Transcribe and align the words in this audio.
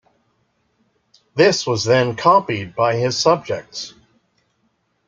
This 1.35 1.67
was 1.67 1.83
then 1.83 2.15
copied 2.15 2.73
by 2.73 2.95
his 2.95 3.15
subjects. 3.15 3.93